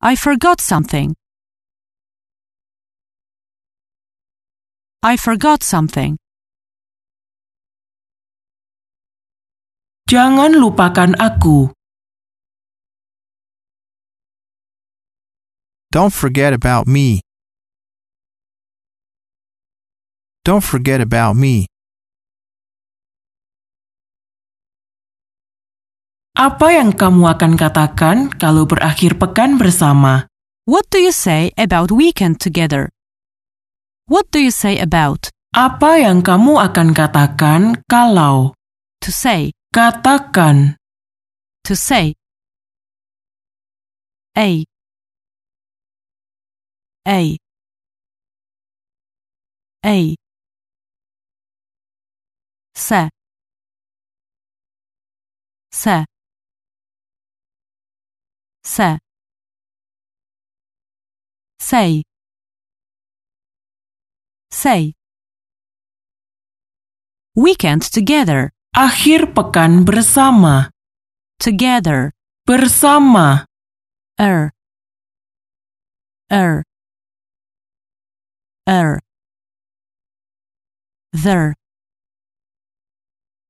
I 0.00 0.14
forgot 0.14 0.60
something. 0.60 1.14
I 5.02 5.16
forgot 5.16 5.62
something. 5.62 6.18
Jangan 10.06 10.54
lupakan 10.58 11.18
aku. 11.18 11.72
Don't 15.90 16.12
forget 16.12 16.52
about 16.52 16.86
me. 16.86 17.24
Don't 20.44 20.62
forget 20.62 21.00
about 21.00 21.34
me. 21.34 21.66
Apa 26.36 26.68
yang 26.68 26.92
kamu 26.92 27.32
akan 27.32 27.56
katakan 27.56 28.28
kalau 28.28 28.68
berakhir 28.68 29.16
pekan 29.16 29.56
bersama? 29.56 30.28
What 30.68 30.84
do 30.92 31.00
you 31.00 31.08
say 31.08 31.48
about 31.56 31.88
weekend 31.88 32.44
together? 32.44 32.92
What 34.04 34.28
do 34.36 34.44
you 34.44 34.52
say 34.52 34.76
about? 34.76 35.32
Apa 35.56 35.96
yang 35.96 36.20
kamu 36.20 36.60
akan 36.60 36.92
katakan 36.92 37.80
kalau? 37.88 38.52
To 39.00 39.08
say. 39.08 39.56
Katakan. 39.72 40.76
To 41.64 41.72
say. 41.72 42.12
A. 44.36 44.68
A. 47.08 47.20
A. 49.80 49.96
Se. 52.76 53.08
Se. 55.72 56.15
Se. 58.66 58.98
Say. 61.62 62.02
Say. 64.50 64.94
Weekend 67.38 67.86
together. 67.86 68.50
Akhir 68.74 69.30
pekan 69.30 69.86
bersama. 69.86 70.74
Together. 71.38 72.10
Bersama. 72.42 73.46
er 74.18 74.50
er 76.30 76.62
er 78.66 79.00
there 81.12 81.54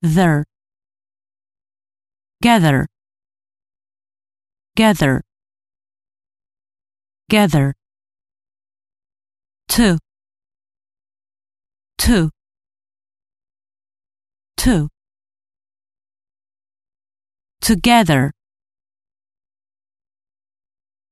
there 0.02 0.44
gather 2.42 2.86
gather. 4.76 5.24
Gather. 7.32 7.72
Two 9.66 9.98
two 11.98 12.30
two 14.56 14.88
together. 17.60 18.30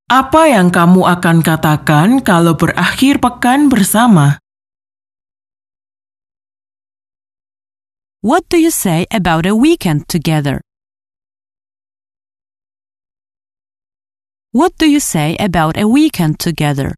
Apa 0.09 0.53
yang 0.53 0.69
kamu 0.69 1.03
akan 1.03 1.41
katakan 1.41 2.21
kalau 2.21 2.55
berakhir 2.55 3.19
pekan 3.19 3.73
bersama? 3.73 4.39
What 8.25 8.49
do 8.49 8.57
you 8.57 8.73
say 8.73 9.05
about 9.13 9.45
a 9.45 9.53
weekend 9.53 10.09
together? 10.09 10.64
What 14.55 14.79
do 14.79 14.87
you 14.87 15.03
say 15.03 15.35
about 15.43 15.75
a 15.75 15.83
weekend 15.83 16.39
together? 16.39 16.95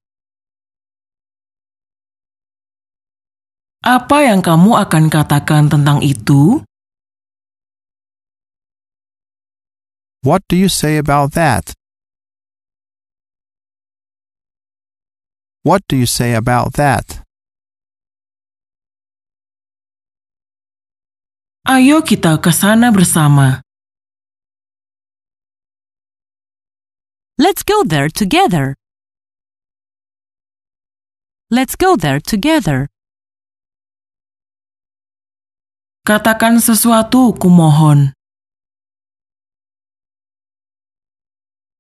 Apa 3.81 4.29
yang 4.29 4.45
kamu 4.45 4.77
akan 4.77 5.09
katakan 5.09 5.73
tentang 5.73 6.05
itu? 6.05 6.61
What 10.21 10.45
do 10.53 10.61
you 10.61 10.69
say 10.69 11.01
about 11.01 11.33
that? 11.33 11.73
What 15.64 15.81
do 15.88 15.97
you 15.97 16.05
say 16.05 16.37
about 16.37 16.77
that? 16.77 17.25
Ayo 21.64 22.05
kita 22.05 22.37
ke 22.37 22.53
sana 22.53 22.92
bersama. 22.92 23.65
Let's 27.38 27.62
go 27.62 27.85
there 27.85 28.09
together. 28.09 28.77
Let's 31.53 31.77
go 31.77 31.92
there 31.94 32.16
together. 32.16 32.88
Katakan 36.09 36.64
sesuatu, 36.64 37.37
kumohon. 37.37 38.16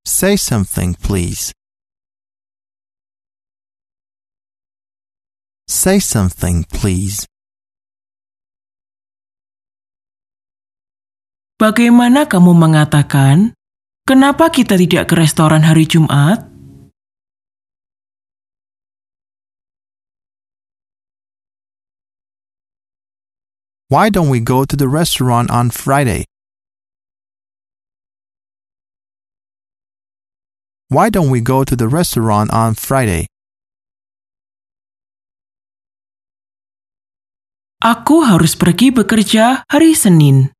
Say 0.04 0.36
something, 0.36 0.92
please. 0.92 1.56
Say 5.64 6.04
something, 6.04 6.68
please. 6.68 7.24
Bagaimana 11.56 12.28
kamu 12.28 12.52
mengatakan? 12.52 13.55
Kenapa 14.06 14.54
kita 14.54 14.78
tidak 14.78 15.10
ke 15.10 15.18
restoran 15.18 15.66
hari 15.66 15.82
Jumat? 15.82 16.46
Why 23.90 24.06
don't 24.14 24.30
we 24.30 24.38
go 24.38 24.62
to 24.62 24.78
the 24.78 24.86
restaurant 24.86 25.50
on 25.50 25.74
Friday? 25.74 26.22
Why 30.86 31.10
don't 31.10 31.34
we 31.34 31.42
go 31.42 31.66
to 31.66 31.74
the 31.74 31.90
restaurant 31.90 32.54
on 32.54 32.78
Friday? 32.78 33.26
Aku 37.82 38.22
harus 38.22 38.54
pergi 38.54 38.94
bekerja 38.94 39.66
hari 39.66 39.98
Senin. 39.98 40.55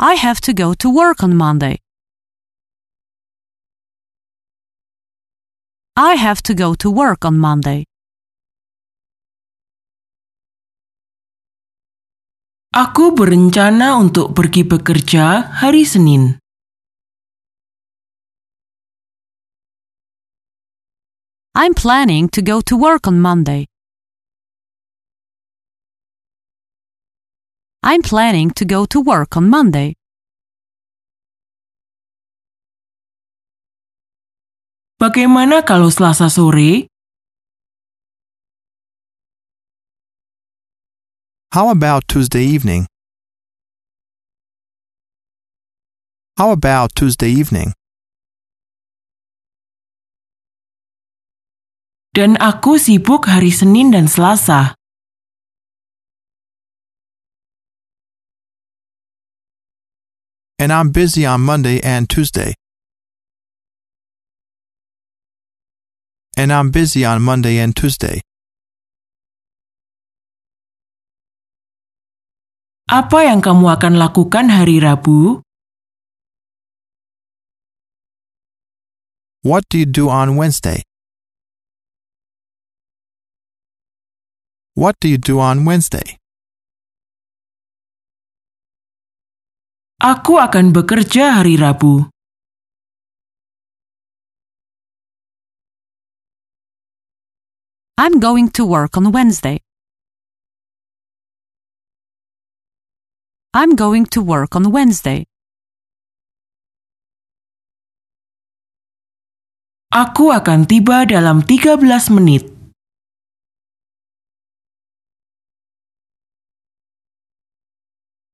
I 0.00 0.14
have 0.14 0.40
to 0.48 0.54
go 0.54 0.72
to 0.80 0.88
work 0.88 1.22
on 1.22 1.36
Monday. 1.36 1.76
I 5.94 6.14
have 6.16 6.40
to 6.48 6.54
go 6.56 6.72
to 6.80 6.88
work 6.88 7.28
on 7.28 7.36
Monday. 7.36 7.84
Aku 12.72 13.12
berencana 13.12 14.00
untuk 14.00 14.32
pergi 14.32 14.64
bekerja 14.64 15.60
hari 15.60 15.84
Senin. 15.84 16.40
I'm 21.52 21.76
planning 21.76 22.32
to 22.32 22.40
go 22.40 22.64
to 22.64 22.72
work 22.72 23.04
on 23.04 23.20
Monday. 23.20 23.68
I'm 27.82 28.02
planning 28.02 28.50
to 28.60 28.64
go 28.66 28.84
to 28.84 29.00
work 29.00 29.36
on 29.40 29.48
Monday. 29.48 29.96
Bagaimana 35.00 35.64
kalau 35.64 35.88
Selasa 35.88 36.28
sore? 36.28 36.92
How 41.56 41.72
about 41.72 42.04
Tuesday 42.04 42.44
evening? 42.44 42.84
How 46.36 46.52
about 46.52 46.92
Tuesday 46.92 47.32
evening? 47.32 47.72
Dan 52.12 52.36
aku 52.36 52.76
sibuk 52.76 53.24
hari 53.24 53.48
Senin 53.48 53.96
dan 53.96 54.04
Selasa. 54.04 54.79
And 60.60 60.70
I'm 60.76 60.92
busy 60.92 61.24
on 61.24 61.40
Monday 61.40 61.80
and 61.80 62.04
Tuesday. 62.04 62.52
And 66.36 66.52
I'm 66.52 66.68
busy 66.70 67.02
on 67.02 67.22
Monday 67.24 67.56
and 67.56 67.72
Tuesday. 67.72 68.20
Apa 72.92 73.24
yang 73.24 73.40
kamu 73.40 73.72
akan 73.72 73.96
lakukan 73.96 74.52
hari 74.52 74.84
Rabu? 74.84 75.40
What 79.40 79.64
do 79.72 79.80
you 79.80 79.88
do 79.88 80.12
on 80.12 80.36
Wednesday? 80.36 80.84
What 84.76 85.00
do 85.00 85.08
you 85.08 85.16
do 85.16 85.40
on 85.40 85.64
Wednesday? 85.64 86.19
Aku 90.00 90.40
akan 90.40 90.72
bekerja 90.72 91.36
hari 91.36 91.60
Rabu. 91.60 92.08
I'm 98.00 98.16
going 98.16 98.48
to 98.56 98.64
work 98.64 98.96
on 98.96 99.12
Wednesday. 99.12 99.60
I'm 103.52 103.76
going 103.76 104.08
to 104.16 104.24
work 104.24 104.56
on 104.56 104.72
Wednesday. 104.72 105.28
Aku 109.92 110.32
akan 110.32 110.64
tiba 110.64 111.04
dalam 111.04 111.44
13 111.44 111.76
menit. 112.16 112.59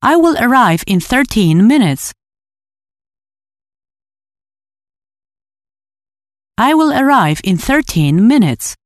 I 0.07 0.15
will 0.15 0.37
arrive 0.39 0.85
in 0.87 1.01
13 1.01 1.67
minutes. 1.67 2.13
I 6.57 6.75
will 6.75 6.93
arrive 6.93 7.41
in 7.43 7.57
13 7.59 8.23
minutes. 8.23 8.77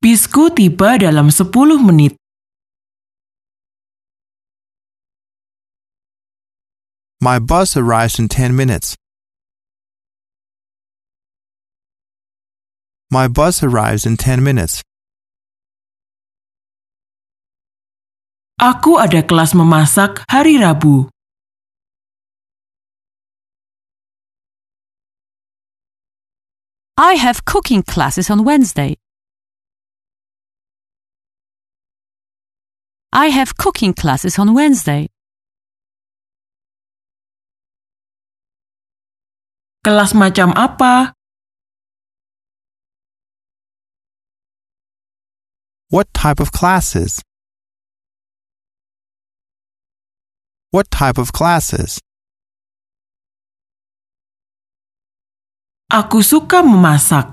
Bisku 0.00 0.48
tiba 0.56 0.96
dalam 0.96 1.28
10 1.28 1.84
menit. 1.84 2.16
My 7.20 7.38
bus 7.38 7.76
arrives 7.76 8.16
in 8.16 8.32
10 8.32 8.56
minutes. 8.56 8.96
My 13.10 13.28
bus 13.28 13.62
arrives 13.62 14.08
in 14.08 14.16
10 14.16 14.42
minutes. 14.42 14.80
Aku 18.60 19.00
ada 19.00 19.24
kelas 19.24 19.56
memasak 19.56 20.20
hari 20.28 20.60
Rabu. 20.60 21.08
I 27.00 27.16
have 27.16 27.44
cooking 27.48 27.82
classes 27.82 28.28
on 28.28 28.44
Wednesday. 28.44 29.00
I 33.12 33.32
have 33.32 33.56
cooking 33.56 33.92
classes 33.92 34.38
on 34.38 34.54
Wednesday. 34.54 35.08
Kelas 39.82 40.14
macam 40.14 40.54
apa? 40.54 41.16
What 45.90 46.08
type 46.14 46.38
of 46.38 46.54
classes? 46.54 47.20
What 50.72 50.90
type 50.90 51.18
of 51.20 51.36
classes? 51.36 52.00
Aku 55.92 56.24
suka 56.24 56.64
memasak. 56.64 57.28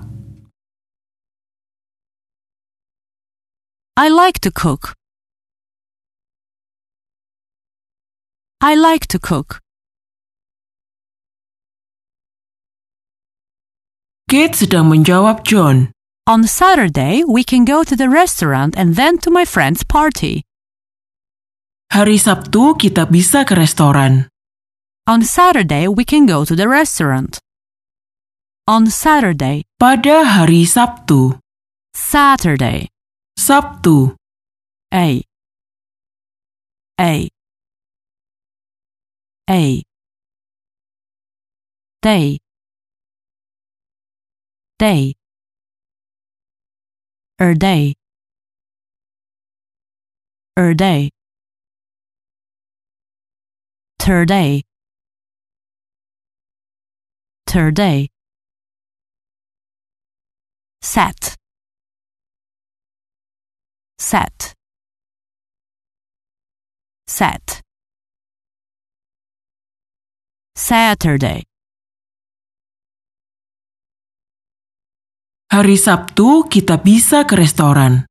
I 3.96 4.12
like 4.12 4.44
to 4.44 4.52
cook. 4.52 4.92
I 8.60 8.76
like 8.76 9.08
to 9.08 9.16
cook. 9.16 9.64
Kate 14.28 14.52
sedang 14.52 14.92
menjawab 14.92 15.48
John. 15.48 15.96
On 16.28 16.44
Saturday, 16.44 17.24
we 17.24 17.40
can 17.40 17.64
go 17.64 17.88
to 17.88 17.96
the 17.96 18.12
restaurant 18.12 18.76
and 18.76 19.00
then 19.00 19.16
to 19.24 19.32
my 19.32 19.48
friend's 19.48 19.80
party. 19.80 20.44
Hari 21.90 22.22
Sabtu 22.22 22.78
kita 22.78 23.10
bisa 23.10 23.42
ke 23.42 23.58
restoran. 23.58 24.30
On 25.10 25.26
Saturday, 25.26 25.90
we 25.90 26.06
can 26.06 26.22
go 26.22 26.46
to 26.46 26.54
the 26.54 26.70
restaurant. 26.70 27.42
On 28.70 28.86
Saturday, 28.86 29.66
Pada 29.74 30.22
hari 30.22 30.62
Sabtu. 30.62 31.42
Saturday, 31.90 32.86
Sabtu. 33.34 34.14
A. 34.94 35.26
A. 36.94 37.14
A. 39.50 39.62
Day. 41.98 42.38
Day. 44.78 45.18
Er 47.42 47.58
day. 47.58 47.98
Er 50.54 50.70
day. 50.78 51.10
Today. 54.00 54.64
Today. 57.44 58.08
Set. 60.80 61.36
Set. 64.00 64.56
Set. 67.04 67.60
Saturday. 70.56 71.44
Hari 75.52 75.76
Sabtu 75.76 76.48
kita 76.48 76.80
bisa 76.80 77.28
ke 77.28 77.36
restoran. 77.36 78.09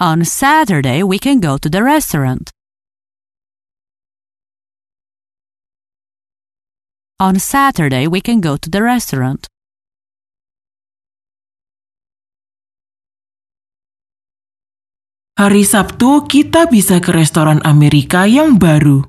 On 0.00 0.24
Saturday, 0.24 1.02
we 1.02 1.18
can 1.18 1.40
go 1.40 1.58
to 1.58 1.68
the 1.68 1.82
restaurant. 1.82 2.52
On 7.18 7.34
Saturday, 7.34 8.06
we 8.06 8.20
can 8.22 8.38
go 8.38 8.54
to 8.56 8.70
the 8.70 8.78
restaurant. 8.78 9.50
Hari 15.34 15.66
Sabtu 15.66 16.30
kita 16.30 16.70
bisa 16.70 17.02
ke 17.02 17.10
restoran 17.10 17.58
Amerika 17.66 18.22
yang 18.30 18.54
baru. 18.54 19.02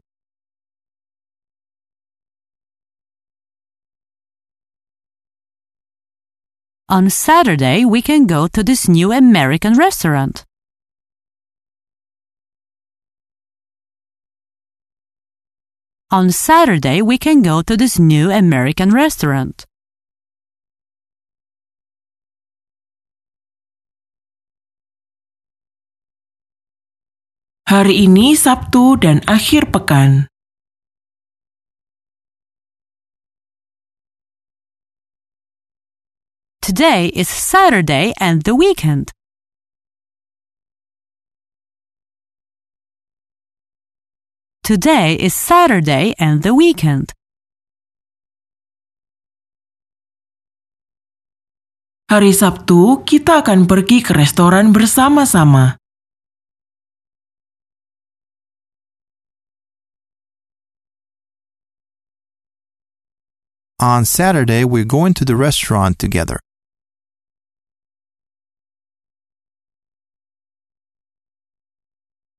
On 6.89 7.13
Saturday, 7.13 7.85
we 7.85 8.01
can 8.01 8.25
go 8.25 8.49
to 8.49 8.65
this 8.65 8.89
new 8.89 9.13
American 9.13 9.77
restaurant. 9.77 10.48
On 16.11 16.31
Saturday, 16.31 17.03
we 17.03 17.19
can 17.19 17.43
go 17.43 17.61
to 17.61 17.77
this 17.77 17.99
new 17.99 18.31
American 18.31 18.89
restaurant. 18.89 19.69
Hari 27.69 28.09
ini 28.09 28.33
Sabtu 28.33 28.97
dan 28.97 29.21
akhir 29.29 29.69
pekan. 29.69 30.25
Today 36.65 37.13
is 37.13 37.29
Saturday 37.29 38.17
and 38.17 38.41
the 38.49 38.57
weekend. 38.57 39.13
Today 44.69 45.17
is 45.17 45.33
Saturday 45.33 46.13
and 46.21 46.45
the 46.45 46.53
weekend. 46.53 47.09
Hari 52.05 52.29
Sabtu 52.29 53.01
kita 53.01 53.41
akan 53.41 53.65
pergi 53.65 54.05
ke 54.05 54.13
restoran 54.13 54.69
bersama-sama. 54.69 55.81
On 63.81 64.05
Saturday, 64.05 64.61
we're 64.61 64.85
going 64.85 65.17
to 65.17 65.25
the 65.25 65.33
restaurant 65.33 65.97
together. 65.97 66.37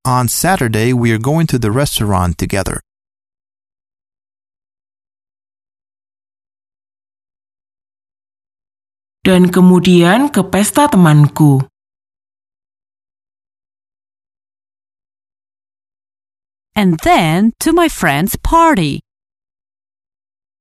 On 0.05 0.29
Saturday, 0.29 0.95
we 0.95 1.13
are 1.13 1.19
going 1.19 1.47
to 1.49 1.59
the 1.59 1.71
restaurant 1.71 2.39
together. 2.39 2.81
Dan 9.21 9.53
kemudian 9.53 10.33
ke 10.33 10.41
pesta 10.49 10.89
temanku. 10.89 11.69
And 16.73 16.97
then 17.05 17.53
to 17.61 17.77
my 17.77 17.93
friend's 17.93 18.41
party. 18.41 19.05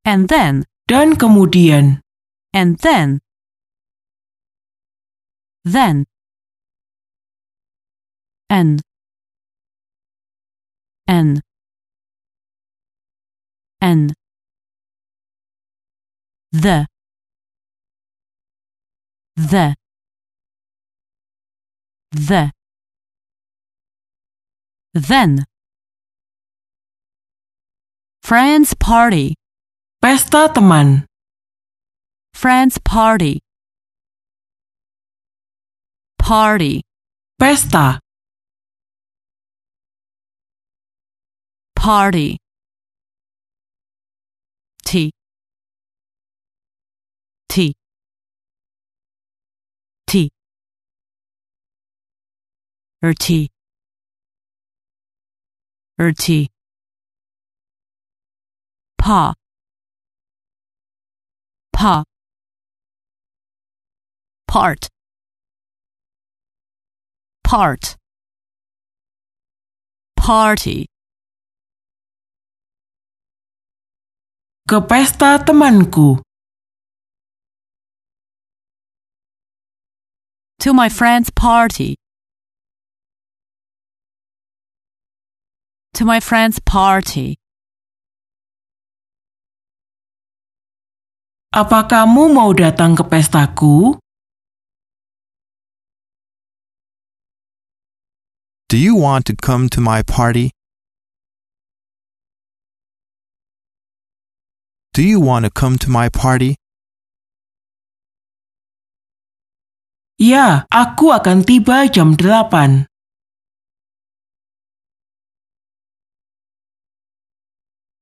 And 0.04 0.28
then, 0.28 0.68
Dan 0.92 1.16
kemudian, 1.16 2.04
and 2.52 2.76
then. 2.84 3.24
Then. 5.64 6.04
And. 8.52 8.84
And. 11.10 11.42
n 13.82 14.14
The. 16.52 16.86
The. 19.36 19.76
The. 22.12 22.52
Then. 24.94 25.46
Friends 28.22 28.76
party. 28.76 29.34
pesta 30.04 30.50
teman. 30.54 31.06
Friends 32.36 32.78
party. 32.86 33.40
Party. 36.20 36.84
Pesta. 37.40 38.00
Party. 41.90 42.38
T. 44.86 45.10
T. 47.48 47.74
T. 50.06 50.30
Er 53.04 53.14
T. 53.16 53.50
Er 56.00 56.12
T. 56.14 56.50
Pa. 59.00 59.34
Pa. 61.74 62.04
Part. 64.48 64.90
Part. 67.44 67.96
Party. 70.16 70.86
Ke 74.70 74.78
pesta 74.86 75.42
temanku. 75.42 76.22
To 80.62 80.74
my 80.78 80.90
friend's 80.94 81.32
party. 81.34 81.98
To 85.98 86.06
my 86.06 86.20
friend's 86.22 86.62
party. 86.62 87.42
Apa 91.50 91.90
kamu 91.90 92.30
mau 92.30 92.54
datang 92.54 92.94
ke 92.94 93.02
pestaku? 93.10 93.98
Do 98.70 98.78
you 98.78 98.94
want 98.94 99.26
to 99.26 99.34
come 99.34 99.66
to 99.74 99.82
my 99.82 100.06
party? 100.06 100.54
Do 104.94 105.04
you 105.04 105.20
want 105.20 105.46
to 105.46 105.52
come 105.52 105.78
to 105.80 105.90
my 105.90 106.10
party? 106.10 106.58
Ya, 110.20 110.68
aku 110.68 111.16
akan 111.16 111.48
tiba 111.48 111.88
jam 111.88 112.18
delapan. 112.18 112.90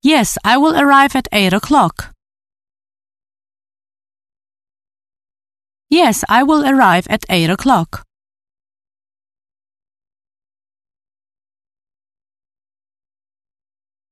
Yes, 0.02 0.40
I 0.48 0.56
will 0.56 0.74
arrive 0.74 1.14
at 1.14 1.28
8 1.36 1.54
o'clock. 1.54 2.16
Yes, 5.92 6.24
I 6.32 6.42
will 6.42 6.64
arrive 6.64 7.06
at 7.12 7.28
8 7.30 7.52
o'clock. 7.52 8.08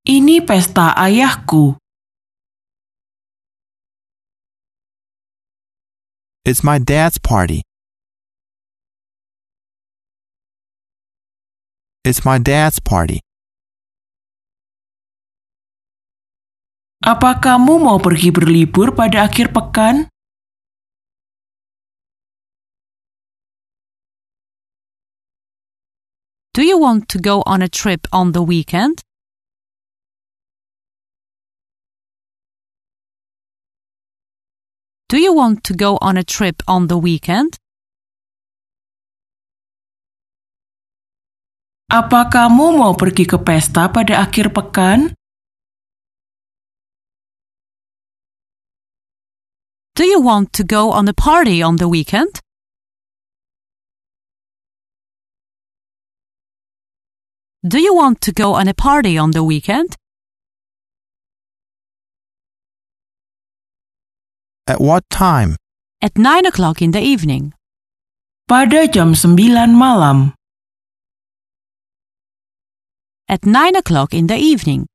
Ini 0.06 0.44
pesta 0.46 0.94
ayahku. 0.94 1.80
It's 6.46 6.62
my 6.62 6.78
dad's 6.78 7.18
party. 7.18 7.66
It's 12.06 12.22
my 12.22 12.38
dad's 12.38 12.78
party. 12.78 13.26
Apa 17.02 17.42
kamu 17.42 17.82
mau 17.82 17.98
pergi 17.98 18.30
berlibur 18.30 18.94
pada 18.94 19.26
akhir 19.26 19.58
pekan? 19.58 20.06
Do 26.54 26.62
you 26.62 26.78
want 26.78 27.10
to 27.10 27.18
go 27.18 27.42
on 27.50 27.66
a 27.66 27.70
trip 27.74 28.06
on 28.14 28.38
the 28.38 28.46
weekend? 28.46 29.02
Do 35.08 35.22
you 35.22 35.34
want 35.34 35.64
to 35.66 35.74
go 35.78 36.00
on 36.02 36.18
a 36.18 36.24
trip 36.24 36.64
on 36.68 36.88
the 36.88 36.98
weekend? 36.98 37.62
Apa 41.94 42.26
kamu 42.26 42.82
mau 42.82 42.98
pergi 42.98 43.30
ke 43.30 43.38
pesta 43.38 43.86
pada 43.94 44.26
akhir 44.26 44.50
pekan? 44.50 45.14
Do 49.94 50.10
you 50.10 50.18
want 50.18 50.50
to 50.58 50.66
go 50.66 50.90
on 50.90 51.06
a 51.06 51.14
party 51.14 51.62
on 51.62 51.78
the 51.78 51.86
weekend? 51.86 52.42
Do 57.62 57.78
you 57.78 57.94
want 57.94 58.26
to 58.26 58.34
go 58.34 58.58
on 58.58 58.66
a 58.68 58.74
party 58.74 59.22
on 59.22 59.38
the 59.38 59.46
weekend? 59.46 59.94
At 64.68 64.82
what 64.82 65.06
time? 65.12 65.58
At 66.02 66.18
9 66.18 66.46
o'clock 66.48 66.82
in 66.82 66.90
the 66.90 67.00
evening. 67.00 67.54
Pada 68.50 68.90
jam 68.90 69.14
9 69.14 69.38
malam. 69.78 70.34
At 73.30 73.46
9 73.46 73.76
o'clock 73.76 74.14
in 74.14 74.26
the 74.26 74.38
evening. 74.38 74.88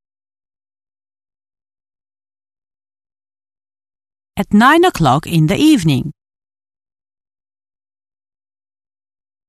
At 4.37 4.51
9 4.53 4.85
o'clock 4.85 5.27
in 5.27 5.47
the 5.47 5.55
evening. 5.55 6.11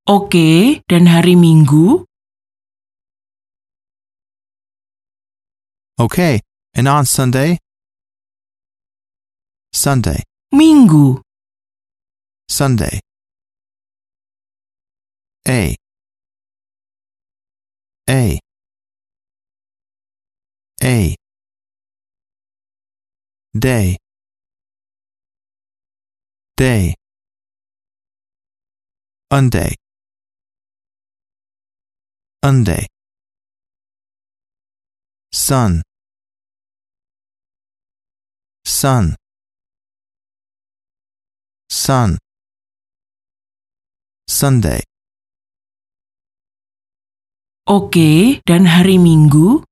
Oke, 0.06 0.86
dan 0.86 1.10
hari 1.10 1.34
Minggu? 1.34 2.06
Okay. 5.98 6.42
And 6.78 6.88
on 6.88 7.06
Sunday? 7.06 7.58
Sunday. 9.74 10.24
Minggu. 10.54 11.22
Sunday. 12.50 13.00
A. 15.48 15.76
A. 18.10 18.40
A. 20.84 21.16
Day. 23.58 23.98
Day. 26.58 26.94
Unday. 29.32 29.76
Unday. 32.44 32.88
Sun. 35.32 35.82
Sun. 38.66 39.16
Sun. 41.82 42.22
Sunday. 44.30 44.86
Oke, 47.66 48.38
dan 48.46 48.70
hari 48.70 49.02
Minggu? 49.02 49.66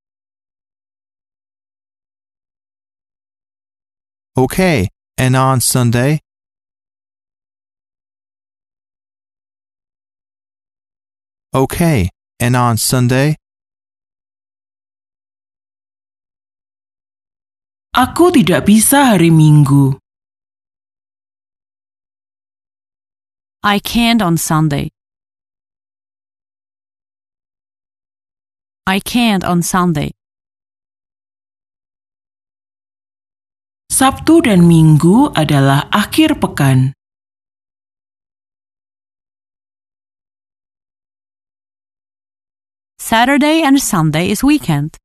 Okay. 4.33 4.89
And 5.21 5.37
on 5.37 5.61
Sunday? 5.61 6.17
Okay. 11.53 12.09
And 12.41 12.57
on 12.57 12.81
Sunday? 12.81 13.37
Aku 17.93 18.33
tidak 18.33 18.65
bisa 18.65 19.13
hari 19.13 19.29
Minggu. 19.29 20.08
I 23.61 23.79
can't 23.79 24.21
on 24.21 24.37
Sunday. 24.37 24.87
I 28.87 29.01
can't 29.03 29.43
on 29.43 29.61
Sunday. 29.61 30.15
Sabtu 33.91 34.47
dan 34.47 34.63
Minggu 34.63 35.35
adalah 35.35 35.91
akhir 35.91 36.39
pekan. 36.39 36.95
Saturday 42.95 43.59
and 43.59 43.75
Sunday 43.83 44.31
is 44.31 44.39
weekend. 44.39 44.95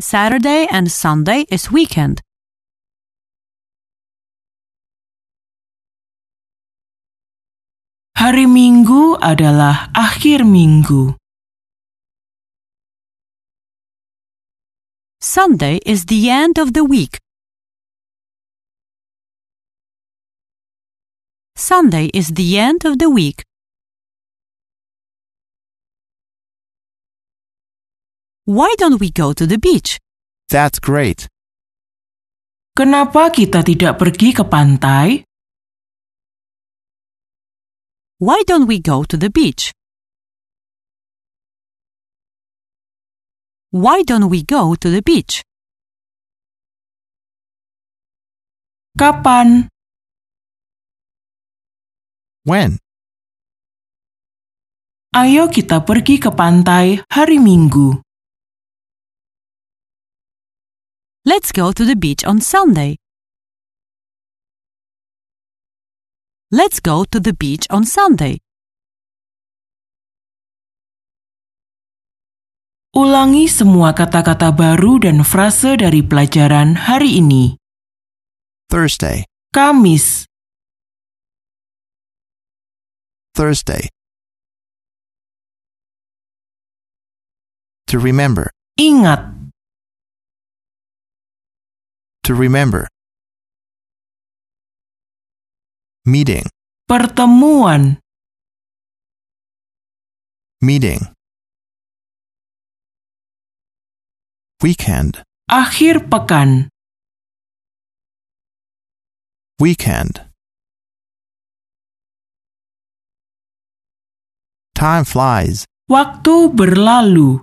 Saturday 0.00 0.64
and 0.72 0.88
Sunday 0.88 1.44
is 1.52 1.68
weekend. 1.68 2.24
Hari 8.12 8.44
Minggu 8.44 9.16
adalah 9.18 9.88
akhir 9.96 10.44
minggu. 10.44 11.16
Sunday 15.16 15.80
is 15.88 16.04
the 16.12 16.28
end 16.28 16.60
of 16.60 16.76
the 16.76 16.84
week. 16.84 17.16
Sunday 21.56 22.12
is 22.12 22.36
the 22.36 22.60
end 22.60 22.84
of 22.84 23.00
the 23.00 23.08
week. 23.08 23.48
Why 28.44 28.74
don't 28.76 29.00
we 29.00 29.08
go 29.08 29.32
to 29.32 29.46
the 29.46 29.56
beach? 29.56 29.96
That's 30.52 30.76
great. 30.76 31.32
Kenapa 32.76 33.32
kita 33.32 33.64
tidak 33.64 33.96
pergi 33.96 34.36
ke 34.36 34.44
pantai? 34.44 35.24
Why 38.22 38.46
don't 38.46 38.68
we 38.70 38.78
go 38.78 39.02
to 39.02 39.16
the 39.16 39.30
beach? 39.30 39.74
Why 43.74 44.06
don't 44.06 44.30
we 44.30 44.44
go 44.46 44.76
to 44.78 44.88
the 44.94 45.02
beach? 45.02 45.42
Kapan? 48.94 49.66
When? 52.46 52.78
Ayo 55.18 55.50
kita 55.50 55.82
pergi 55.82 56.22
ke 56.22 56.30
pantai 56.30 57.02
hari 57.10 57.42
Minggu. 57.42 58.06
Let's 61.26 61.50
go 61.50 61.74
to 61.74 61.82
the 61.82 61.98
beach 61.98 62.22
on 62.22 62.38
Sunday. 62.38 63.01
Let's 66.52 66.84
go 66.84 67.08
to 67.08 67.16
the 67.16 67.32
beach 67.32 67.64
on 67.72 67.88
Sunday. 67.88 68.36
Ulangi 72.92 73.48
semua 73.48 73.96
kata-kata 73.96 74.52
baru 74.52 75.00
dan 75.00 75.24
frase 75.24 75.80
dari 75.80 76.04
pelajaran 76.04 76.76
hari 76.76 77.24
ini. 77.24 77.56
Thursday. 78.68 79.24
Kamis, 79.48 80.28
Thursday. 83.32 83.88
To 87.88 87.96
remember. 87.96 88.52
ingat, 88.76 89.32
To 92.28 92.36
remember. 92.36 92.92
Meeting. 96.04 96.42
pertemuan, 96.90 98.02
Meeting. 100.58 100.98
Weekend. 104.62 105.22
akhir 105.46 106.10
pekan, 106.10 106.66
Weekend. 109.62 110.26
Time 114.74 115.06
flies. 115.06 115.62
Waktu 115.86 116.50
berlalu. 116.50 117.38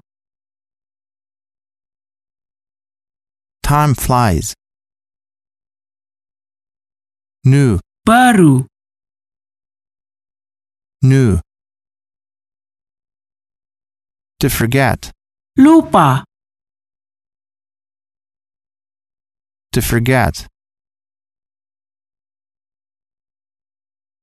Time 3.64 3.96
flies. 3.96 4.52
New, 7.48 7.80
Baru. 8.06 8.66
new. 11.02 11.40
To 14.40 14.50
forget, 14.50 15.12
Lupa. 15.58 16.24
to 19.72 19.82
forget. 19.82 20.48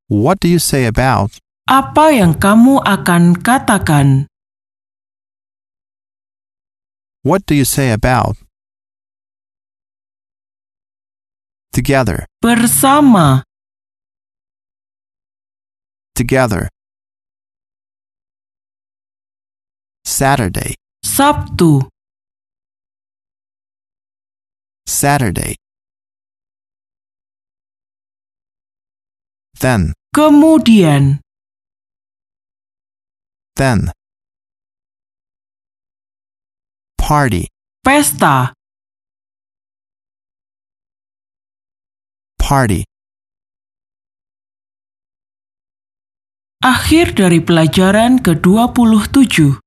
What 0.08 0.38
do 0.40 0.48
you 0.48 0.58
say 0.58 0.86
about? 0.86 1.38
Apa 1.66 2.14
yang 2.14 2.38
kamu 2.38 2.78
akan 2.82 3.42
katakan? 3.42 4.30
What 7.26 7.42
do 7.46 7.58
you 7.58 7.66
say 7.66 7.90
about? 7.90 8.38
Together, 11.74 12.24
Bersama. 12.38 13.45
Together. 16.16 16.68
Saturday, 20.04 20.74
Sabtu. 21.04 21.88
Saturday. 24.86 25.54
Then, 29.60 29.92
Kemudian. 30.14 31.20
then. 33.56 33.92
Party, 36.98 37.46
Pesta. 37.84 38.52
party. 42.46 42.84
Akhir 46.66 47.14
dari 47.14 47.38
pelajaran 47.38 48.18
ke-27. 48.26 49.65